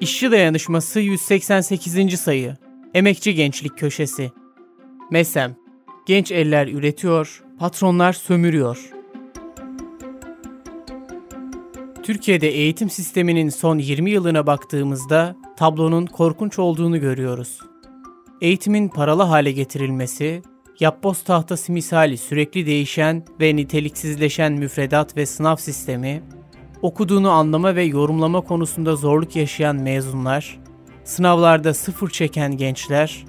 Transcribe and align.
İşçi 0.00 0.30
Dayanışması 0.30 1.00
188. 1.00 2.20
sayı. 2.20 2.56
Emekçi 2.94 3.34
Gençlik 3.34 3.78
Köşesi. 3.78 4.32
MESEM. 5.10 5.56
Genç 6.06 6.32
eller 6.32 6.68
üretiyor, 6.68 7.44
patronlar 7.58 8.12
sömürüyor. 8.12 8.90
Türkiye'de 12.02 12.48
eğitim 12.48 12.90
sisteminin 12.90 13.48
son 13.48 13.78
20 13.78 14.10
yılına 14.10 14.46
baktığımızda 14.46 15.36
tablonun 15.56 16.06
korkunç 16.06 16.58
olduğunu 16.58 17.00
görüyoruz. 17.00 17.60
Eğitimin 18.40 18.88
paralı 18.88 19.22
hale 19.22 19.52
getirilmesi, 19.52 20.42
yapboz 20.80 21.22
tahtası 21.22 21.72
misali 21.72 22.18
sürekli 22.18 22.66
değişen 22.66 23.24
ve 23.40 23.56
niteliksizleşen 23.56 24.52
müfredat 24.52 25.16
ve 25.16 25.26
sınav 25.26 25.56
sistemi, 25.56 26.22
okuduğunu 26.82 27.30
anlama 27.30 27.74
ve 27.74 27.84
yorumlama 27.84 28.40
konusunda 28.40 28.96
zorluk 28.96 29.36
yaşayan 29.36 29.76
mezunlar, 29.76 30.58
sınavlarda 31.04 31.74
sıfır 31.74 32.10
çeken 32.10 32.56
gençler, 32.56 33.24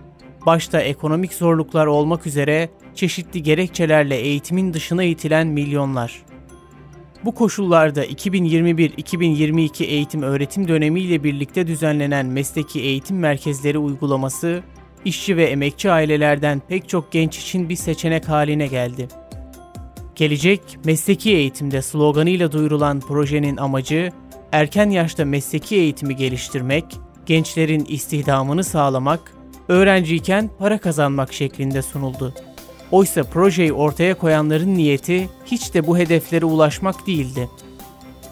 başta 0.46 0.82
ekonomik 0.82 1.34
zorluklar 1.34 1.86
olmak 1.86 2.28
üzere 2.28 2.70
çeşitli 2.96 3.44
gerekçelerle 3.44 4.16
eğitimin 4.16 4.74
dışına 4.74 5.04
itilen 5.04 5.48
milyonlar. 5.48 6.24
Bu 7.26 7.36
koşullarda 7.36 8.06
2021-2022 8.06 9.84
eğitim 9.84 10.22
öğretim 10.22 10.68
dönemi 10.68 11.02
ile 11.02 11.24
birlikte 11.24 11.68
düzenlenen 11.68 12.26
mesleki 12.26 12.82
eğitim 12.82 13.20
merkezleri 13.20 13.78
uygulaması, 13.78 14.64
işçi 15.06 15.38
ve 15.38 15.46
emekçi 15.46 15.92
ailelerden 15.92 16.62
pek 16.68 16.90
çok 16.90 17.12
genç 17.12 17.38
için 17.40 17.70
bir 17.70 17.76
seçenek 17.76 18.30
haline 18.30 18.68
geldi. 18.68 19.08
Gelecek 20.20 20.62
mesleki 20.86 21.32
eğitimde 21.32 21.82
sloganıyla 21.82 22.52
duyurulan 22.52 23.00
projenin 23.00 23.58
amacı 23.58 24.12
erken 24.52 24.90
yaşta 24.90 25.26
mesleki 25.26 25.76
eğitimi 25.76 26.16
geliştirmek, 26.16 26.86
gençlerin 27.26 27.86
istihdamını 27.86 28.64
sağlamak, 28.64 29.34
öğrenciyken 29.68 30.50
para 30.60 30.78
kazanmak 30.78 31.34
şeklinde 31.34 31.82
sunuldu. 31.82 32.34
Oysa 32.92 33.24
projeyi 33.24 33.74
ortaya 33.74 34.14
koyanların 34.14 34.76
niyeti 34.76 35.30
hiç 35.46 35.74
de 35.74 35.88
bu 35.88 35.98
hedeflere 35.98 36.46
ulaşmak 36.46 37.08
değildi. 37.08 37.50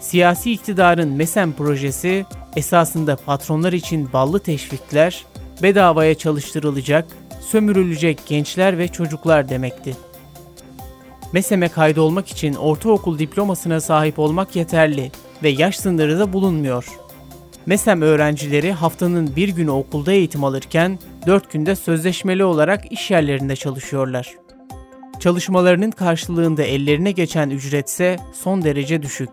Siyasi 0.00 0.52
iktidarın 0.52 1.08
MESEM 1.08 1.52
projesi 1.52 2.26
esasında 2.56 3.16
patronlar 3.16 3.72
için 3.72 4.12
ballı 4.12 4.40
teşvikler, 4.40 5.24
bedavaya 5.62 6.14
çalıştırılacak, 6.14 7.06
sömürülecek 7.40 8.26
gençler 8.26 8.78
ve 8.78 8.88
çocuklar 8.88 9.48
demekti. 9.48 10.07
MESEM'e 11.32 11.68
kaydolmak 11.68 12.28
için 12.28 12.54
ortaokul 12.54 13.18
diplomasına 13.18 13.80
sahip 13.80 14.18
olmak 14.18 14.56
yeterli 14.56 15.10
ve 15.42 15.48
yaş 15.48 15.76
sınırı 15.76 16.18
da 16.18 16.32
bulunmuyor. 16.32 16.86
MESEM 17.66 18.02
öğrencileri 18.02 18.72
haftanın 18.72 19.36
bir 19.36 19.48
günü 19.48 19.70
okulda 19.70 20.12
eğitim 20.12 20.44
alırken 20.44 20.98
dört 21.26 21.52
günde 21.52 21.76
sözleşmeli 21.76 22.44
olarak 22.44 22.92
iş 22.92 23.10
yerlerinde 23.10 23.56
çalışıyorlar. 23.56 24.34
Çalışmalarının 25.20 25.90
karşılığında 25.90 26.62
ellerine 26.62 27.10
geçen 27.10 27.50
ücretse 27.50 28.16
son 28.34 28.64
derece 28.64 29.02
düşük. 29.02 29.30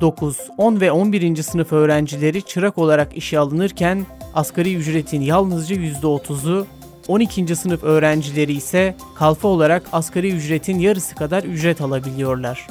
9, 0.00 0.38
10 0.58 0.80
ve 0.80 0.92
11. 0.92 1.42
sınıf 1.42 1.72
öğrencileri 1.72 2.42
çırak 2.42 2.78
olarak 2.78 3.16
işe 3.16 3.38
alınırken 3.38 4.06
asgari 4.34 4.74
ücretin 4.74 5.20
yalnızca 5.20 5.76
%30'u 5.76 6.66
12. 7.10 7.56
sınıf 7.56 7.84
öğrencileri 7.84 8.52
ise 8.52 8.96
kalfa 9.14 9.48
olarak 9.48 9.82
asgari 9.92 10.30
ücretin 10.30 10.78
yarısı 10.78 11.14
kadar 11.14 11.44
ücret 11.44 11.80
alabiliyorlar. 11.80 12.66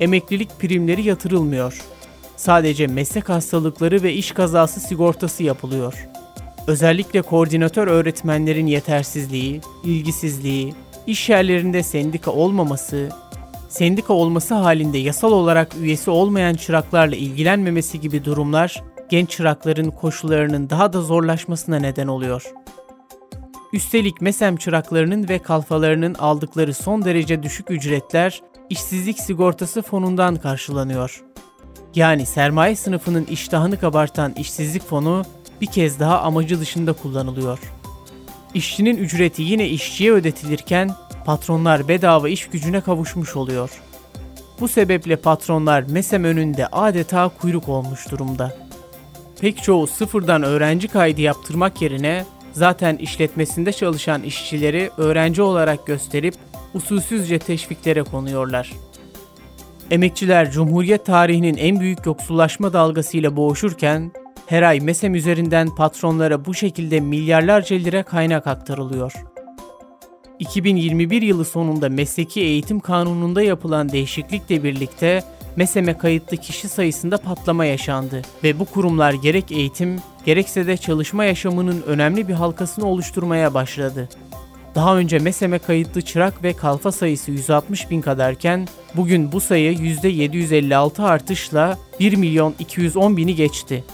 Emeklilik 0.00 0.58
primleri 0.58 1.02
yatırılmıyor. 1.02 1.80
Sadece 2.36 2.86
meslek 2.86 3.28
hastalıkları 3.28 4.02
ve 4.02 4.12
iş 4.12 4.32
kazası 4.32 4.80
sigortası 4.80 5.42
yapılıyor. 5.42 6.08
Özellikle 6.66 7.22
koordinatör 7.22 7.88
öğretmenlerin 7.88 8.66
yetersizliği, 8.66 9.60
ilgisizliği, 9.84 10.74
iş 11.06 11.28
yerlerinde 11.28 11.82
sendika 11.82 12.30
olmaması, 12.30 13.08
sendika 13.68 14.12
olması 14.12 14.54
halinde 14.54 14.98
yasal 14.98 15.32
olarak 15.32 15.76
üyesi 15.80 16.10
olmayan 16.10 16.54
çıraklarla 16.54 17.16
ilgilenmemesi 17.16 18.00
gibi 18.00 18.24
durumlar 18.24 18.82
genç 19.10 19.30
çırakların 19.30 19.90
koşullarının 19.90 20.70
daha 20.70 20.92
da 20.92 21.00
zorlaşmasına 21.02 21.78
neden 21.78 22.06
oluyor. 22.06 22.52
Üstelik 23.72 24.20
MESEM 24.20 24.56
çıraklarının 24.56 25.28
ve 25.28 25.38
kalfalarının 25.38 26.14
aldıkları 26.14 26.74
son 26.74 27.04
derece 27.04 27.42
düşük 27.42 27.70
ücretler 27.70 28.42
işsizlik 28.70 29.20
sigortası 29.20 29.82
fonundan 29.82 30.36
karşılanıyor. 30.36 31.24
Yani 31.94 32.26
sermaye 32.26 32.76
sınıfının 32.76 33.24
iştahını 33.24 33.80
kabartan 33.80 34.32
işsizlik 34.32 34.82
fonu 34.82 35.22
bir 35.60 35.66
kez 35.66 36.00
daha 36.00 36.20
amacı 36.20 36.60
dışında 36.60 36.92
kullanılıyor. 36.92 37.58
İşçinin 38.54 38.96
ücreti 38.96 39.42
yine 39.42 39.68
işçiye 39.68 40.12
ödetilirken 40.12 40.90
patronlar 41.24 41.88
bedava 41.88 42.28
iş 42.28 42.48
gücüne 42.48 42.80
kavuşmuş 42.80 43.36
oluyor. 43.36 43.70
Bu 44.60 44.68
sebeple 44.68 45.16
patronlar 45.16 45.82
MESEM 45.82 46.24
önünde 46.24 46.66
adeta 46.66 47.28
kuyruk 47.40 47.68
olmuş 47.68 48.10
durumda. 48.10 48.56
Pek 49.40 49.62
çoğu 49.62 49.86
sıfırdan 49.86 50.42
öğrenci 50.42 50.88
kaydı 50.88 51.20
yaptırmak 51.20 51.82
yerine 51.82 52.24
zaten 52.52 52.96
işletmesinde 52.96 53.72
çalışan 53.72 54.22
işçileri 54.22 54.90
öğrenci 54.96 55.42
olarak 55.42 55.86
gösterip 55.86 56.34
usulsüzce 56.74 57.38
teşviklere 57.38 58.02
konuyorlar. 58.02 58.72
Emekçiler 59.90 60.50
Cumhuriyet 60.50 61.06
tarihinin 61.06 61.56
en 61.56 61.80
büyük 61.80 62.06
yoksullaşma 62.06 62.72
dalgasıyla 62.72 63.36
boğuşurken 63.36 64.12
her 64.46 64.62
ay 64.62 64.80
MESEM 64.80 65.14
üzerinden 65.14 65.74
patronlara 65.74 66.44
bu 66.44 66.54
şekilde 66.54 67.00
milyarlarca 67.00 67.76
lira 67.76 68.02
kaynak 68.02 68.46
aktarılıyor. 68.46 69.12
2021 70.38 71.22
yılı 71.22 71.44
sonunda 71.44 71.88
mesleki 71.88 72.40
eğitim 72.40 72.80
kanununda 72.80 73.42
yapılan 73.42 73.88
değişiklikle 73.92 74.64
birlikte 74.64 75.24
MESEM'e 75.56 75.98
kayıtlı 75.98 76.36
kişi 76.36 76.68
sayısında 76.68 77.18
patlama 77.18 77.64
yaşandı 77.64 78.22
ve 78.44 78.58
bu 78.58 78.64
kurumlar 78.64 79.12
gerek 79.12 79.52
eğitim 79.52 80.00
gerekse 80.24 80.66
de 80.66 80.76
çalışma 80.76 81.24
yaşamının 81.24 81.82
önemli 81.86 82.28
bir 82.28 82.34
halkasını 82.34 82.86
oluşturmaya 82.86 83.54
başladı. 83.54 84.08
Daha 84.74 84.96
önce 84.96 85.18
MESEM'e 85.18 85.58
kayıtlı 85.58 86.02
çırak 86.02 86.42
ve 86.42 86.52
kalfa 86.52 86.92
sayısı 86.92 87.30
160 87.30 87.90
bin 87.90 88.00
kadarken 88.00 88.68
bugün 88.94 89.32
bu 89.32 89.40
sayı 89.40 89.72
%756 89.72 91.02
artışla 91.02 91.78
1 92.00 92.16
milyon 92.16 92.54
210 92.58 93.16
bini 93.16 93.34
geçti. 93.34 93.84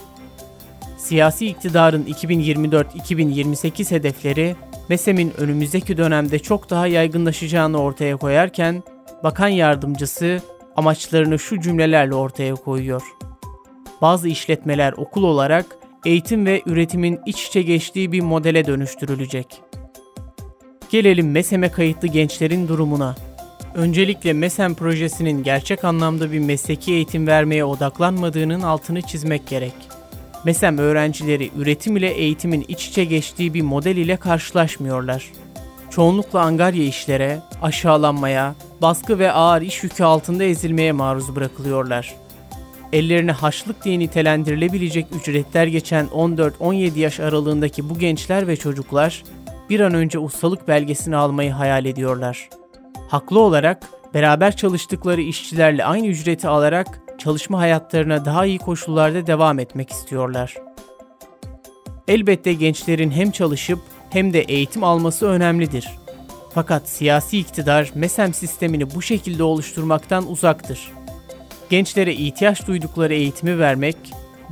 Siyasi 0.99 1.47
iktidarın 1.47 2.05
2024-2028 2.05 3.91
hedefleri 3.91 4.56
MESEM'in 4.89 5.33
önümüzdeki 5.39 5.97
dönemde 5.97 6.39
çok 6.39 6.71
daha 6.71 6.87
yaygınlaşacağını 6.87 7.78
ortaya 7.78 8.16
koyarken 8.16 8.83
Bakan 9.25 9.49
Yardımcısı 9.49 10.43
amaçlarını 10.77 11.39
şu 11.39 11.60
cümlelerle 11.60 12.15
ortaya 12.15 12.55
koyuyor. 12.55 13.03
Bazı 14.03 14.28
işletmeler 14.28 14.93
okul 14.93 15.22
olarak 15.22 15.66
eğitim 16.08 16.46
ve 16.46 16.62
üretimin 16.66 17.20
iç 17.26 17.46
içe 17.46 17.62
geçtiği 17.62 18.12
bir 18.12 18.20
modele 18.20 18.66
dönüştürülecek. 18.66 19.62
Gelelim 20.91 21.30
MESEM'e 21.30 21.69
kayıtlı 21.69 22.08
gençlerin 22.08 22.69
durumuna. 22.69 23.16
Öncelikle 23.74 24.32
MESEM 24.32 24.74
projesinin 24.74 25.42
gerçek 25.42 25.84
anlamda 25.84 26.32
bir 26.32 26.38
mesleki 26.38 26.92
eğitim 26.92 27.26
vermeye 27.26 27.64
odaklanmadığının 27.64 28.62
altını 28.62 29.02
çizmek 29.02 29.47
gerek. 29.47 29.74
MESEM 30.44 30.78
öğrencileri 30.78 31.50
üretim 31.56 31.97
ile 31.97 32.10
eğitimin 32.10 32.64
iç 32.68 32.88
içe 32.88 33.04
geçtiği 33.04 33.54
bir 33.54 33.62
model 33.62 33.97
ile 33.97 34.16
karşılaşmıyorlar. 34.16 35.32
Çoğunlukla 35.91 36.41
angarya 36.41 36.84
işlere, 36.84 37.38
aşağılanmaya, 37.62 38.54
baskı 38.82 39.18
ve 39.18 39.32
ağır 39.32 39.62
iş 39.62 39.82
yükü 39.82 40.04
altında 40.04 40.44
ezilmeye 40.44 40.92
maruz 40.92 41.36
bırakılıyorlar. 41.36 42.15
Ellerine 42.92 43.32
haçlık 43.32 43.84
diye 43.84 43.98
nitelendirilebilecek 43.98 45.06
ücretler 45.20 45.66
geçen 45.66 46.06
14-17 46.06 46.98
yaş 46.98 47.20
aralığındaki 47.20 47.90
bu 47.90 47.98
gençler 47.98 48.48
ve 48.48 48.56
çocuklar 48.56 49.22
bir 49.70 49.80
an 49.80 49.94
önce 49.94 50.18
ustalık 50.18 50.68
belgesini 50.68 51.16
almayı 51.16 51.50
hayal 51.50 51.84
ediyorlar. 51.84 52.48
Haklı 53.08 53.38
olarak 53.40 53.82
beraber 54.14 54.56
çalıştıkları 54.56 55.20
işçilerle 55.20 55.84
aynı 55.84 56.06
ücreti 56.06 56.48
alarak 56.48 57.00
çalışma 57.18 57.58
hayatlarına 57.58 58.24
daha 58.24 58.46
iyi 58.46 58.58
koşullarda 58.58 59.26
devam 59.26 59.58
etmek 59.58 59.90
istiyorlar. 59.90 60.54
Elbette 62.08 62.52
gençlerin 62.52 63.10
hem 63.10 63.30
çalışıp 63.30 63.78
hem 64.10 64.32
de 64.32 64.40
eğitim 64.40 64.84
alması 64.84 65.26
önemlidir. 65.26 65.88
Fakat 66.54 66.88
siyasi 66.88 67.38
iktidar 67.38 67.90
MESEM 67.94 68.34
sistemini 68.34 68.94
bu 68.94 69.02
şekilde 69.02 69.42
oluşturmaktan 69.42 70.30
uzaktır. 70.30 70.92
Gençlere 71.70 72.15
ihtiyaç 72.15 72.66
duydukları 72.66 73.15
eğitimi 73.15 73.59
vermek, 73.59 73.97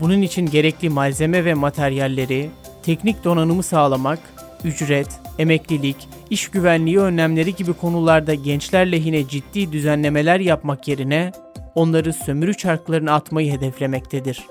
bunun 0.00 0.22
için 0.22 0.46
gerekli 0.46 0.88
malzeme 0.88 1.44
ve 1.44 1.54
materyalleri, 1.54 2.50
teknik 2.82 3.24
donanımı 3.24 3.62
sağlamak, 3.62 4.18
ücret, 4.64 5.08
emeklilik, 5.38 6.08
iş 6.30 6.48
güvenliği 6.48 6.98
önlemleri 6.98 7.54
gibi 7.54 7.72
konularda 7.72 8.34
gençler 8.34 8.92
lehine 8.92 9.28
ciddi 9.28 9.72
düzenlemeler 9.72 10.40
yapmak 10.40 10.88
yerine 10.88 11.32
onları 11.74 12.12
sömürü 12.12 12.54
çarklarına 12.54 13.14
atmayı 13.14 13.52
hedeflemektedir. 13.52 14.46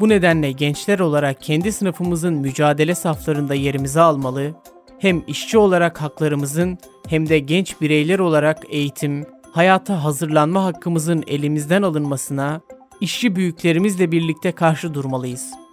Bu 0.00 0.08
nedenle 0.08 0.52
gençler 0.52 0.98
olarak 0.98 1.42
kendi 1.42 1.72
sınıfımızın 1.72 2.34
mücadele 2.34 2.94
saflarında 2.94 3.54
yerimizi 3.54 4.00
almalı, 4.00 4.54
hem 4.98 5.22
işçi 5.26 5.58
olarak 5.58 6.02
haklarımızın 6.02 6.78
hem 7.08 7.28
de 7.28 7.38
genç 7.38 7.80
bireyler 7.80 8.18
olarak 8.18 8.62
eğitim, 8.68 9.26
hayata 9.52 10.04
hazırlanma 10.04 10.64
hakkımızın 10.64 11.24
elimizden 11.26 11.82
alınmasına 11.82 12.60
işçi 13.00 13.36
büyüklerimizle 13.36 14.12
birlikte 14.12 14.52
karşı 14.52 14.94
durmalıyız. 14.94 15.67